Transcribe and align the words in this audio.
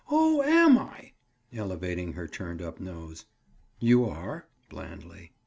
"Oh, 0.09 0.41
am 0.41 0.79
I?" 0.79 1.11
Elevating 1.53 2.13
her 2.13 2.27
turned 2.27 2.59
up 2.59 2.79
nose. 2.79 3.25
"You 3.79 4.05
are." 4.05 4.47
Blandly. 4.67 5.31